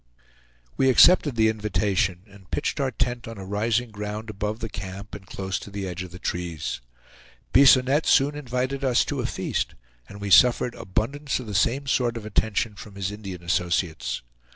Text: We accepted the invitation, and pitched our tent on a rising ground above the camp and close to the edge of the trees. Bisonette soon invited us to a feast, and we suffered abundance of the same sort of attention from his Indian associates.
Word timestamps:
We 0.77 0.89
accepted 0.89 1.35
the 1.35 1.47
invitation, 1.47 2.23
and 2.25 2.49
pitched 2.49 2.79
our 2.79 2.89
tent 2.89 3.27
on 3.27 3.37
a 3.37 3.45
rising 3.45 3.91
ground 3.91 4.31
above 4.31 4.57
the 4.57 4.67
camp 4.67 5.13
and 5.13 5.27
close 5.27 5.59
to 5.59 5.69
the 5.69 5.87
edge 5.87 6.01
of 6.01 6.09
the 6.09 6.17
trees. 6.17 6.81
Bisonette 7.53 8.07
soon 8.07 8.33
invited 8.33 8.83
us 8.83 9.05
to 9.05 9.21
a 9.21 9.27
feast, 9.27 9.75
and 10.09 10.19
we 10.19 10.31
suffered 10.31 10.73
abundance 10.73 11.39
of 11.39 11.45
the 11.45 11.53
same 11.53 11.85
sort 11.85 12.17
of 12.17 12.25
attention 12.25 12.73
from 12.73 12.95
his 12.95 13.11
Indian 13.11 13.43
associates. 13.43 14.23